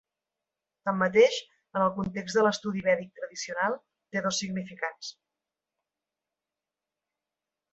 [0.87, 1.35] Tanmateix,
[1.79, 3.75] en el context de l'estudi vèdic tradicional,
[4.17, 5.13] té dos significats.